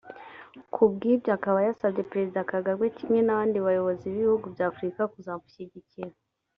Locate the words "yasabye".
1.67-2.07